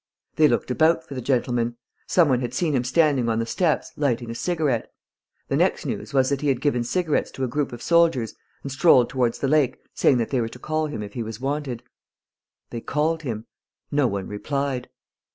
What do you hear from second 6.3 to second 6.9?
that he had given